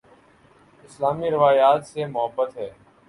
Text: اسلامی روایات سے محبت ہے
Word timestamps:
اسلامی 0.83 1.29
روایات 1.31 1.85
سے 1.87 2.05
محبت 2.05 2.57
ہے 2.57 2.69